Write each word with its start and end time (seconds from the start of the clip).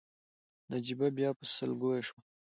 نجيبه 0.71 1.07
بيا 1.17 1.29
په 1.37 1.45
سلګيو 1.53 2.05
شوه. 2.07 2.19